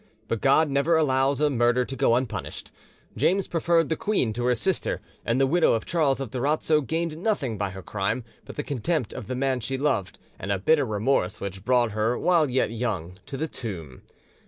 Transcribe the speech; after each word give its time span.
But 0.27 0.41
God 0.41 0.67
never 0.67 0.97
allows 0.97 1.41
a 1.41 1.51
murder 1.51 1.85
to 1.85 1.95
go 1.95 2.15
unpunished: 2.15 2.71
James 3.15 3.45
preferred 3.47 3.87
the 3.87 3.95
queen 3.95 4.33
to 4.33 4.45
her 4.45 4.55
sister, 4.55 4.99
and 5.23 5.39
the 5.39 5.45
widow 5.45 5.73
of 5.73 5.85
Charles 5.85 6.19
of 6.19 6.31
Durazzo 6.31 6.81
gained 6.81 7.21
nothing 7.21 7.55
by 7.55 7.69
her 7.69 7.83
crime 7.83 8.23
but 8.43 8.55
the 8.55 8.63
contempt 8.63 9.13
of 9.13 9.27
the 9.27 9.35
man 9.35 9.59
she 9.59 9.77
loved, 9.77 10.17
and 10.39 10.51
a 10.51 10.57
bitter 10.57 10.85
remorse 10.87 11.39
which 11.39 11.63
brought 11.63 11.91
her 11.91 12.17
while 12.17 12.49
yet 12.49 12.71
young 12.71 13.19
to 13.27 13.37
the 13.37 13.47
tomb. 13.47 14.01